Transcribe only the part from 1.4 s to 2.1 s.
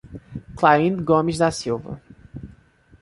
Silva